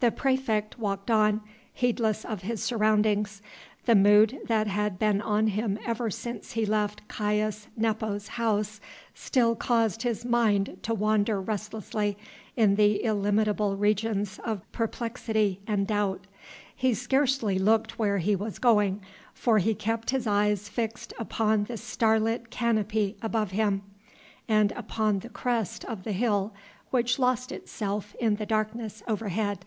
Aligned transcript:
The 0.00 0.10
praefect 0.10 0.78
walked 0.78 1.10
on, 1.10 1.40
heedless 1.72 2.26
of 2.26 2.42
his 2.42 2.62
surroundings. 2.62 3.40
The 3.86 3.94
mood 3.94 4.38
that 4.48 4.66
had 4.66 4.98
been 4.98 5.22
on 5.22 5.46
him 5.46 5.78
ever 5.82 6.10
since 6.10 6.52
he 6.52 6.66
left 6.66 7.08
Caius 7.08 7.68
Nepos' 7.74 8.28
house 8.36 8.82
still 9.14 9.54
caused 9.56 10.02
his 10.02 10.22
mind 10.22 10.76
to 10.82 10.92
wander 10.92 11.40
restlessly 11.40 12.18
in 12.54 12.74
the 12.74 13.02
illimitable 13.02 13.78
regions 13.78 14.38
of 14.44 14.70
perplexity 14.72 15.60
and 15.66 15.86
doubt. 15.86 16.26
He 16.76 16.92
scarcely 16.92 17.58
looked 17.58 17.98
where 17.98 18.18
he 18.18 18.36
was 18.36 18.58
going, 18.58 19.00
for 19.32 19.56
he 19.56 19.74
kept 19.74 20.10
his 20.10 20.26
eyes 20.26 20.68
fixed 20.68 21.14
upon 21.18 21.64
the 21.64 21.78
starlit 21.78 22.50
canopy 22.50 23.16
above 23.22 23.52
him 23.52 23.80
and 24.48 24.70
upon 24.72 25.20
the 25.20 25.30
crest 25.30 25.82
of 25.86 26.04
the 26.04 26.12
hill 26.12 26.52
which 26.90 27.18
lost 27.18 27.50
itself 27.50 28.14
in 28.20 28.36
the 28.36 28.44
darkness 28.44 29.02
overhead. 29.08 29.64